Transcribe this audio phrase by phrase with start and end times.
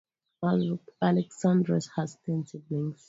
[1.09, 2.97] Aleksandras had ten siblings.